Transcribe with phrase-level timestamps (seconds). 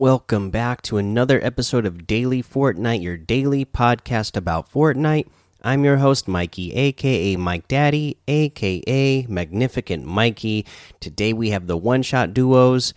[0.00, 5.28] Welcome back to another episode of Daily Fortnite, your daily podcast about Fortnite.
[5.62, 10.64] I'm your host, Mikey, aka Mike Daddy, aka Magnificent Mikey.
[11.00, 12.94] Today we have the one shot duos,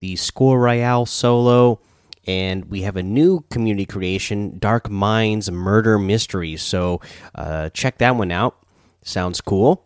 [0.00, 1.80] the Score Royale solo,
[2.24, 6.62] and we have a new community creation, Dark Minds Murder Mysteries.
[6.62, 7.00] So
[7.34, 8.56] uh, check that one out.
[9.02, 9.84] Sounds cool.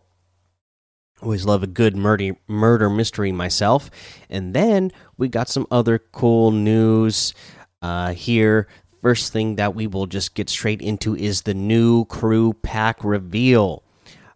[1.21, 3.89] Always love a good murder murder mystery myself.
[4.29, 7.33] And then we got some other cool news
[7.81, 8.67] uh, here.
[9.01, 13.83] First thing that we will just get straight into is the new crew pack reveal.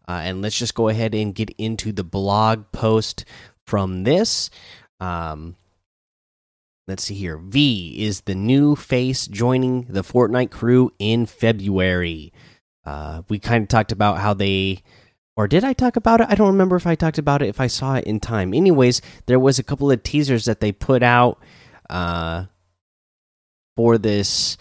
[0.08, 3.24] Uh, and let's just go ahead and get into the blog post
[3.66, 4.50] from this.
[5.00, 5.56] Um,
[6.88, 7.38] let's see here.
[7.38, 12.34] V is the new face joining the Fortnite crew in February.
[12.86, 14.84] Uh, we kind of talked about how they
[15.36, 16.28] or did I talk about it?
[16.30, 18.54] I don't remember if I talked about it if I saw it in time.
[18.54, 21.40] Anyways, there was a couple of teasers that they put out
[21.90, 22.46] uh,
[23.76, 24.58] for this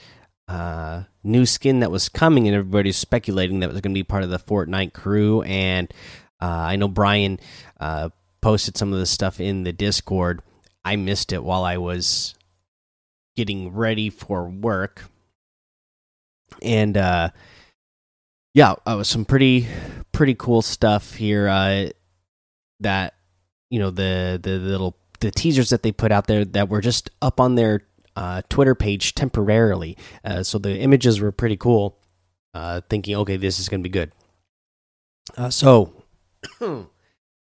[0.49, 4.03] uh, new skin that was coming, and everybody's speculating that it was going to be
[4.05, 5.43] part of the Fortnite crew.
[5.43, 5.93] And
[6.41, 7.39] uh, I know Brian
[7.79, 8.09] uh,
[8.41, 10.41] posted some of the stuff in the Discord.
[10.85, 12.35] I missed it while I was
[13.37, 15.05] getting ready for work,
[16.61, 17.31] and uh,
[18.55, 19.67] yeah, uh, some pretty
[20.13, 21.49] pretty cool stuff here.
[21.49, 21.91] Uh,
[22.81, 23.15] that
[23.71, 27.11] you know the the little the teasers that they put out there that were just
[27.23, 27.83] up on their
[28.17, 29.97] uh, Twitter page temporarily.
[30.25, 31.99] Uh, so the images were pretty cool.
[32.55, 34.13] Uh, thinking, okay, this is going to be good.
[35.39, 36.05] Uh, so,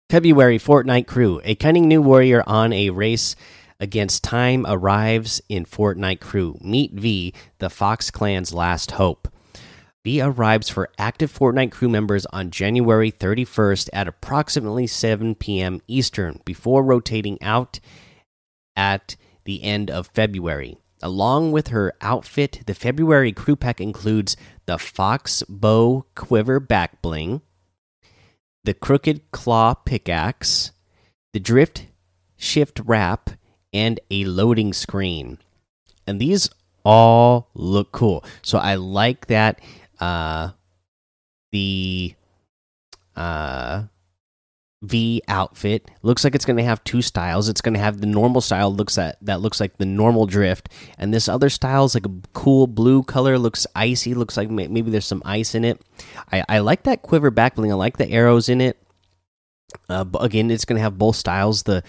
[0.09, 3.35] February Fortnite crew, a cunning new warrior on a race
[3.79, 6.57] against time arrives in Fortnite crew.
[6.61, 9.27] Meet V, the Fox Clan's last hope.
[10.05, 15.81] V arrives for active Fortnite crew members on January 31st at approximately 7 p.m.
[15.87, 17.79] Eastern before rotating out
[18.75, 19.15] at
[19.45, 20.77] the end of February.
[21.01, 27.41] Along with her outfit, the February crew pack includes the Fox Bow Quiver back bling,
[28.63, 30.71] the Crooked Claw pickaxe,
[31.33, 31.87] the Drift
[32.37, 33.31] Shift wrap,
[33.73, 35.39] and a loading screen.
[36.05, 36.47] And these
[36.83, 38.23] all look cool.
[38.43, 39.59] So I like that
[39.99, 40.51] uh
[41.51, 42.15] the
[43.15, 43.83] uh
[44.81, 47.49] V outfit looks like it's going to have two styles.
[47.49, 50.69] It's going to have the normal style looks at that looks like the normal drift,
[50.97, 53.39] and this other style is like a cool blue color.
[53.39, 54.13] Looks icy.
[54.13, 55.81] Looks like maybe there's some ice in it.
[56.31, 57.71] I, I like that quiver back bling.
[57.71, 58.77] I like the arrows in it.
[59.89, 61.63] Uh, but again, it's going to have both styles.
[61.63, 61.83] The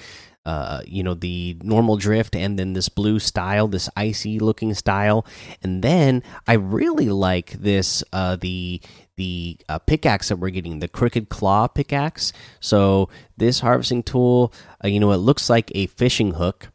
[0.46, 5.26] uh, you know the normal drift and then this blue style this icy looking style.
[5.62, 8.80] And then i really like this uh, the
[9.16, 12.32] the uh, pickaxe that we're getting the crooked claw pickaxe.
[12.60, 14.52] So this harvesting tool
[14.82, 16.68] uh, you know it looks like a fishing hook.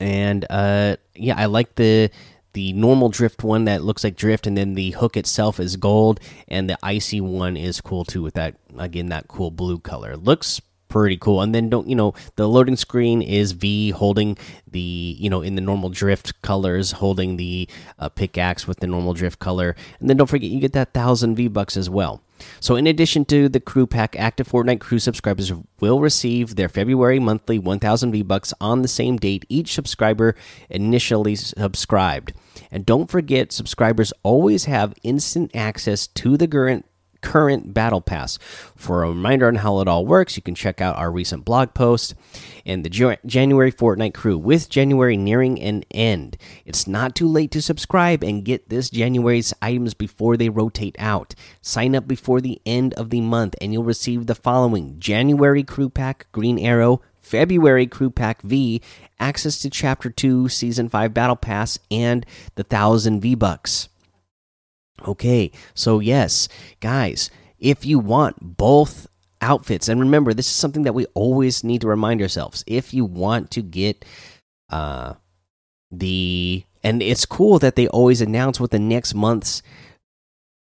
[0.00, 2.10] And uh yeah i like the
[2.54, 6.20] the normal drift one that looks like drift and then the hook itself is gold
[6.48, 10.16] and the icy one is cool too with that again that cool blue color.
[10.16, 10.60] Looks
[10.92, 11.40] pretty cool.
[11.40, 14.36] And then don't you know the loading screen is V holding
[14.70, 19.14] the you know in the normal drift colors, holding the uh, pickaxe with the normal
[19.14, 19.74] drift color.
[19.98, 22.20] And then don't forget you get that thousand V bucks as well.
[22.60, 27.18] So, in addition to the crew pack, active Fortnite crew subscribers will receive their February
[27.18, 30.34] monthly 1000 V bucks on the same date each subscriber
[30.68, 32.32] initially subscribed.
[32.70, 36.84] And don't forget, subscribers always have instant access to the current
[37.22, 38.38] current battle pass.
[38.76, 41.72] For a reminder on how it all works, you can check out our recent blog
[41.72, 42.14] post
[42.66, 46.36] and the January Fortnite crew with January nearing an end.
[46.66, 51.34] It's not too late to subscribe and get this January's items before they rotate out.
[51.60, 55.88] Sign up before the end of the month and you'll receive the following January crew
[55.88, 58.82] pack green arrow February Crew Pack V,
[59.18, 62.26] access to Chapter 2 Season 5 Battle Pass, and
[62.56, 63.88] the 1000 V Bucks.
[65.06, 66.48] Okay, so yes,
[66.80, 69.06] guys, if you want both
[69.40, 72.64] outfits, and remember, this is something that we always need to remind ourselves.
[72.66, 74.04] If you want to get
[74.70, 75.14] uh
[75.90, 79.62] the and it's cool that they always announce what the next month's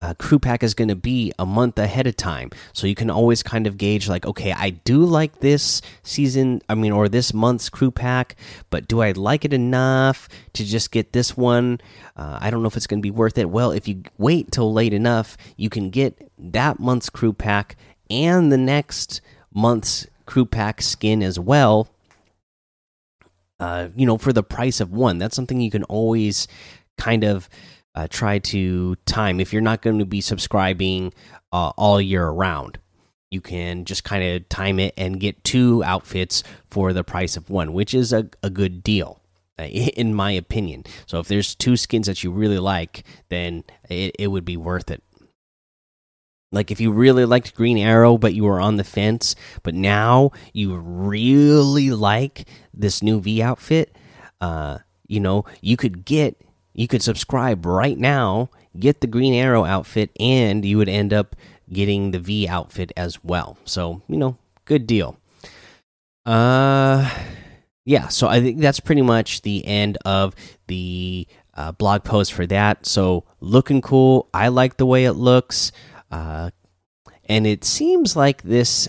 [0.04, 2.52] uh, crew pack is going to be a month ahead of time.
[2.74, 6.76] So you can always kind of gauge like okay i do like this season i
[6.76, 8.36] mean or this month's crew pack
[8.70, 11.80] but do i like it enough to just get this one?
[12.18, 13.50] Uh, i don't know if it's going to be worth it.
[13.50, 17.78] Well if you wait till late enough you can get that month's crew pack
[18.10, 19.22] and the next
[19.54, 21.88] month's crew pack skin as well
[23.60, 25.18] uh, you know for the price of one.
[25.18, 26.48] That's something you can always
[26.98, 27.48] kind of
[27.96, 31.14] uh, try to time if you're not going to be subscribing
[31.52, 32.80] uh, all year around
[33.30, 37.50] you can just kind of time it and get two outfits for the price of
[37.50, 39.24] one which is a, a good deal
[39.58, 40.84] in my opinion.
[41.06, 44.90] So if there's two skins that you really like, then it, it would be worth
[44.90, 45.04] it.
[46.52, 50.32] Like if you really liked Green Arrow, but you were on the fence, but now
[50.54, 53.96] you really like this new V outfit,
[54.40, 56.40] uh, you know, you could get,
[56.74, 61.36] you could subscribe right now, get the Green Arrow outfit, and you would end up
[61.72, 63.58] getting the V outfit as well.
[63.66, 65.18] So you know, good deal.
[66.26, 67.10] Uh,
[67.86, 68.08] yeah.
[68.08, 70.36] So I think that's pretty much the end of
[70.68, 72.86] the uh, blog post for that.
[72.86, 74.30] So looking cool.
[74.34, 75.72] I like the way it looks.
[76.12, 76.52] Uh,
[77.26, 78.88] and it seems like this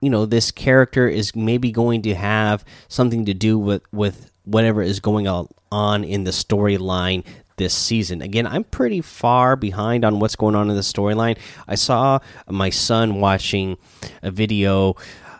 [0.00, 4.82] you know this character is maybe going to have something to do with with whatever
[4.82, 5.26] is going
[5.70, 7.24] on in the storyline
[7.56, 8.22] this season.
[8.22, 11.36] Again, I'm pretty far behind on what's going on in the storyline.
[11.66, 13.76] I saw my son watching
[14.22, 14.94] a video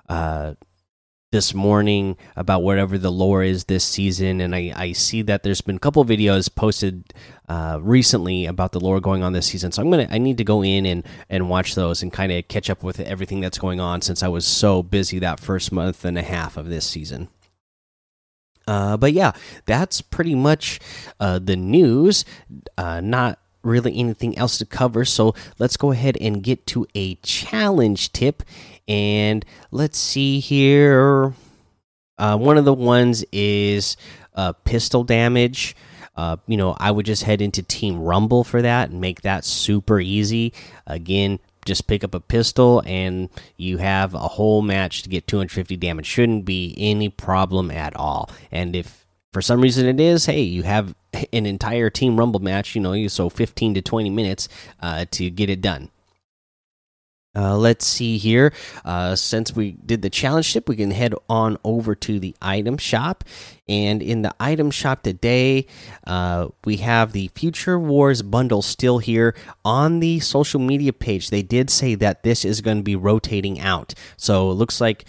[0.08, 0.54] uh,
[1.30, 5.60] this morning about whatever the lore is this season, and I, I see that there's
[5.60, 7.12] been a couple videos posted
[7.48, 9.70] uh, recently about the lore going on this season.
[9.70, 12.48] So I'm gonna I need to go in and and watch those and kind of
[12.48, 16.04] catch up with everything that's going on since I was so busy that first month
[16.04, 17.28] and a half of this season.
[18.66, 19.32] Uh, but yeah,
[19.64, 20.78] that's pretty much
[21.20, 22.24] uh, the news.
[22.76, 25.04] Uh, not really anything else to cover.
[25.04, 28.42] So let's go ahead and get to a challenge tip.
[28.88, 31.34] And let's see here.
[32.16, 33.96] Uh, one of the ones is
[34.34, 35.76] uh, pistol damage.
[36.16, 39.44] Uh, you know, I would just head into Team Rumble for that and make that
[39.44, 40.52] super easy.
[40.86, 45.76] Again, just pick up a pistol and you have a whole match to get 250
[45.76, 46.06] damage.
[46.06, 48.30] Shouldn't be any problem at all.
[48.50, 50.94] And if for some reason it is, hey, you have
[51.32, 54.48] an entire Team Rumble match, you know, you so 15 to 20 minutes
[54.80, 55.90] uh, to get it done.
[57.36, 58.52] Uh, let's see here.
[58.84, 62.76] Uh, since we did the challenge tip, we can head on over to the item
[62.76, 63.22] shop.
[63.68, 65.66] And in the item shop today,
[66.06, 71.30] uh, we have the Future Wars bundle still here on the social media page.
[71.30, 73.94] They did say that this is going to be rotating out.
[74.16, 75.04] So it looks like,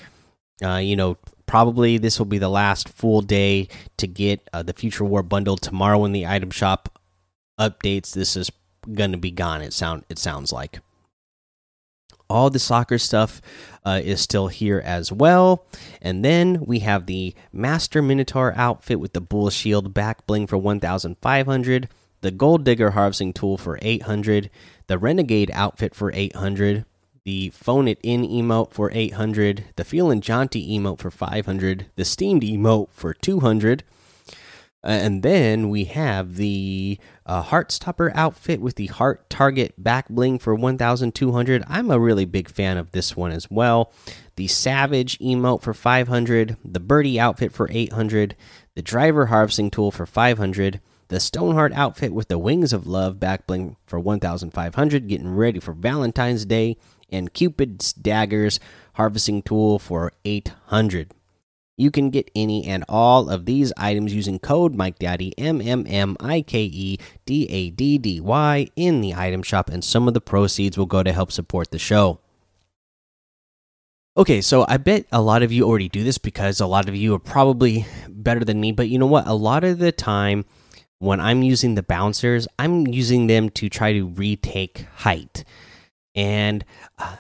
[0.63, 4.74] uh, you know, probably this will be the last full day to get uh, the
[4.74, 7.00] Future War bundle tomorrow when the item shop
[7.60, 8.13] updates.
[8.13, 8.51] This is
[8.94, 9.62] going to be gone.
[9.62, 10.80] It sound it sounds like
[12.29, 13.41] all the soccer stuff
[13.85, 15.65] uh, is still here as well.
[16.01, 20.57] And then we have the Master Minotaur outfit with the Bull Shield back bling for
[20.57, 21.89] 1,500,
[22.21, 24.49] the Gold Digger harvesting tool for 800,
[24.87, 26.85] the Renegade outfit for 800,
[27.23, 32.43] the Phone It In emote for 800, the Feelin' Jaunty emote for 500, the Steamed
[32.43, 33.98] emote for 200 uh,
[34.83, 40.55] and then we have the uh, Heartstopper outfit with the Heart Target back bling for
[40.55, 41.63] 1200.
[41.67, 43.91] I'm a really big fan of this one as well.
[44.37, 48.35] The Savage emote for 500, the Birdie outfit for 800,
[48.75, 50.79] the Driver Harvesting Tool for 500,
[51.09, 55.73] the Stoneheart outfit with the Wings of Love back bling for 1500, getting ready for
[55.73, 56.77] Valentine's Day,
[57.11, 58.59] and Cupid's Daggers
[58.94, 61.11] Harvesting Tool for 800.
[61.80, 66.18] You can get any and all of these items using code MikeDaddy M M M
[66.19, 70.14] I K E D A D D Y in the item shop, and some of
[70.14, 72.19] the proceeds will go to help support the show.
[74.18, 76.95] Okay, so I bet a lot of you already do this because a lot of
[76.98, 79.26] you are probably better than me, but you know what?
[79.26, 80.44] A lot of the time
[80.98, 85.45] when I'm using the bouncers, I'm using them to try to retake height.
[86.14, 86.66] And
[86.98, 87.16] uh,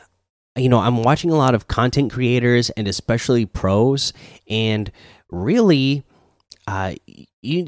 [0.59, 4.13] you know, I'm watching a lot of content creators and especially pros,
[4.49, 4.91] and
[5.29, 6.03] really,
[6.67, 6.95] uh,
[7.41, 7.65] you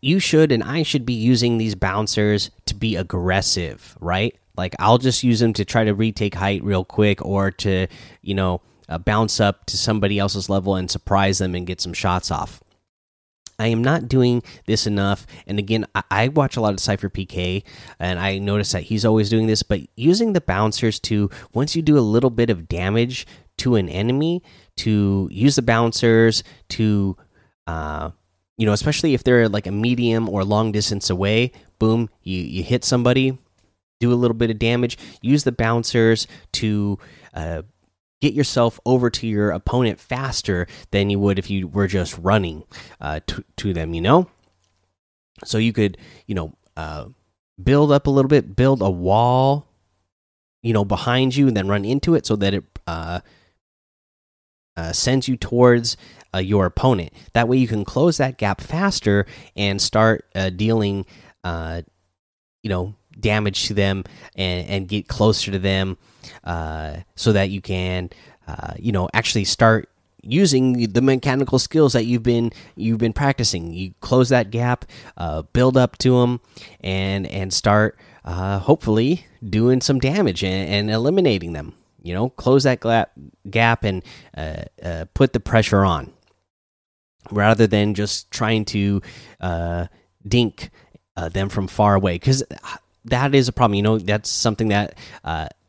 [0.00, 4.36] you should and I should be using these bouncers to be aggressive, right?
[4.56, 7.86] Like I'll just use them to try to retake height real quick, or to
[8.22, 11.92] you know uh, bounce up to somebody else's level and surprise them and get some
[11.92, 12.62] shots off.
[13.58, 15.26] I am not doing this enough.
[15.46, 17.64] And again, I, I, watch a lot of SypherPK,
[17.98, 19.62] and I notice that he's always doing this.
[19.62, 23.26] But using the bouncers to once you do a little bit of damage
[23.58, 24.42] to an enemy,
[24.76, 27.16] to use the bouncers to,
[27.66, 28.10] uh,
[28.56, 31.52] you know, especially if they're like a medium or long distance away.
[31.78, 33.38] Boom, you you hit somebody,
[33.98, 34.98] do a little bit of damage.
[35.20, 36.98] Use the bouncers to.
[37.34, 37.62] Uh,
[38.20, 42.64] get yourself over to your opponent faster than you would if you were just running
[43.00, 44.28] uh, to, to them, you know?
[45.44, 47.06] So you could, you know, uh,
[47.62, 49.68] build up a little bit, build a wall,
[50.62, 53.20] you know, behind you, and then run into it so that it uh,
[54.76, 55.96] uh, sends you towards
[56.34, 57.12] uh, your opponent.
[57.34, 61.06] That way you can close that gap faster and start uh, dealing,
[61.44, 61.82] uh,
[62.62, 64.04] you know, damage to them
[64.36, 65.96] and, and get closer to them
[66.44, 68.10] uh, so that you can,
[68.46, 69.88] uh, you know, actually start
[70.22, 73.72] using the mechanical skills that you've been you've been practicing.
[73.72, 74.84] You close that gap,
[75.16, 76.40] uh, build up to them,
[76.80, 81.74] and and start uh, hopefully doing some damage and, and, eliminating them.
[82.02, 82.80] You know, close that
[83.50, 84.02] gap and
[84.36, 86.12] uh, uh, put the pressure on,
[87.30, 89.02] rather than just trying to
[90.26, 90.70] dink
[91.16, 92.44] uh, them from far away because
[93.10, 93.74] that is a problem.
[93.74, 94.96] You know, that's something that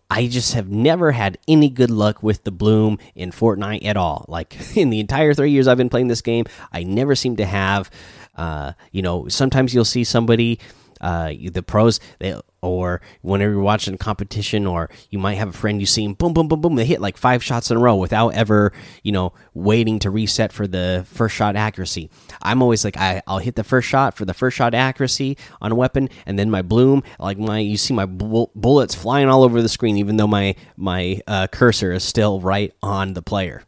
[0.10, 4.26] I just have never had any good luck with the bloom in Fortnite at all.
[4.28, 7.46] Like in the entire three years I've been playing this game, I never seem to
[7.46, 7.92] have.
[8.36, 10.60] Uh, you know, sometimes you'll see somebody,
[11.02, 15.54] uh, the pros, they or whenever you're watching a competition, or you might have a
[15.54, 17.80] friend you see him boom, boom, boom, boom, they hit like five shots in a
[17.80, 22.10] row without ever, you know, waiting to reset for the first shot accuracy.
[22.42, 25.72] I'm always like, I, I'll hit the first shot for the first shot accuracy on
[25.72, 29.62] a weapon, and then my bloom, like my, you see my bullets flying all over
[29.62, 33.64] the screen, even though my my uh, cursor is still right on the player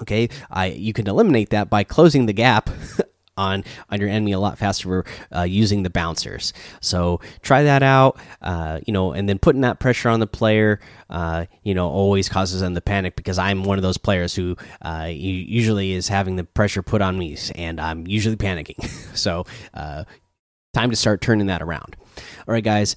[0.00, 2.68] okay i you can eliminate that by closing the gap
[3.36, 6.52] on on your enemy a lot faster uh, using the bouncers.
[6.80, 8.18] So try that out.
[8.40, 12.28] Uh, you know, and then putting that pressure on the player, uh, you know, always
[12.28, 16.36] causes them to panic because I'm one of those players who uh, usually is having
[16.36, 18.84] the pressure put on me, and I'm usually panicking.
[19.16, 20.04] so uh,
[20.72, 21.96] time to start turning that around.
[22.46, 22.96] All right, guys.